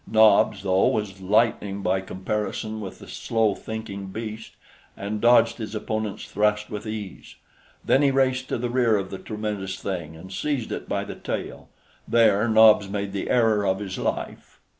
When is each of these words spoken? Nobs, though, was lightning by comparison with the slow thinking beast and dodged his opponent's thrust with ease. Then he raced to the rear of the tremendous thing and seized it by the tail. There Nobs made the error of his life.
Nobs, 0.07 0.63
though, 0.63 0.87
was 0.87 1.21
lightning 1.21 1.83
by 1.83 2.01
comparison 2.01 2.81
with 2.81 2.97
the 2.97 3.07
slow 3.07 3.53
thinking 3.53 4.07
beast 4.07 4.53
and 4.97 5.21
dodged 5.21 5.59
his 5.59 5.75
opponent's 5.75 6.25
thrust 6.25 6.71
with 6.71 6.87
ease. 6.87 7.35
Then 7.85 8.01
he 8.01 8.09
raced 8.09 8.49
to 8.49 8.57
the 8.57 8.71
rear 8.71 8.97
of 8.97 9.11
the 9.11 9.19
tremendous 9.19 9.77
thing 9.79 10.15
and 10.15 10.33
seized 10.33 10.71
it 10.71 10.89
by 10.89 11.03
the 11.03 11.13
tail. 11.13 11.69
There 12.07 12.47
Nobs 12.47 12.89
made 12.89 13.13
the 13.13 13.29
error 13.29 13.63
of 13.63 13.77
his 13.77 13.99
life. 13.99 14.59